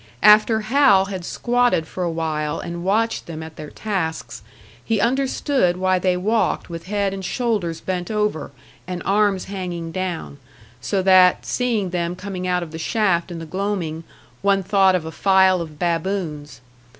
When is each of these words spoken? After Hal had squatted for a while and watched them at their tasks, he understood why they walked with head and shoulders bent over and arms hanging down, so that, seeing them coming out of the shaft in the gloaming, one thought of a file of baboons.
After 0.23 0.61
Hal 0.61 1.05
had 1.09 1.23
squatted 1.23 1.85
for 1.85 2.03
a 2.03 2.09
while 2.09 2.59
and 2.59 2.83
watched 2.83 3.27
them 3.27 3.43
at 3.43 3.55
their 3.55 3.69
tasks, 3.69 4.41
he 4.83 4.99
understood 4.99 5.77
why 5.77 5.99
they 5.99 6.17
walked 6.17 6.71
with 6.71 6.87
head 6.87 7.13
and 7.13 7.23
shoulders 7.23 7.81
bent 7.81 8.09
over 8.09 8.49
and 8.87 9.03
arms 9.05 9.43
hanging 9.45 9.91
down, 9.91 10.39
so 10.81 11.03
that, 11.03 11.45
seeing 11.45 11.91
them 11.91 12.15
coming 12.15 12.47
out 12.47 12.63
of 12.63 12.71
the 12.71 12.79
shaft 12.79 13.29
in 13.29 13.37
the 13.37 13.45
gloaming, 13.45 14.03
one 14.41 14.63
thought 14.63 14.95
of 14.95 15.05
a 15.05 15.11
file 15.11 15.61
of 15.61 15.77
baboons. 15.77 16.61